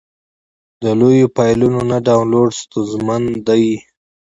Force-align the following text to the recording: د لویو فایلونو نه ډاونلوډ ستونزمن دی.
د 0.81 0.83
لویو 0.99 1.27
فایلونو 1.35 1.81
نه 1.91 1.97
ډاونلوډ 2.07 2.49
ستونزمن 2.61 3.23
دی. 3.47 3.65